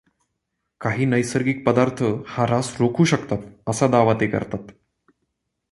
काही 0.81 1.05
नैसर्गिक 1.05 1.63
पदार्थ 1.65 2.03
हा 2.27 2.43
ऱ्हास 2.45 2.75
रोखू 2.79 3.05
शकतात, 3.05 3.37
असा 3.67 3.87
दावा 3.87 4.13
ते 4.13 4.27
करतात. 4.27 4.71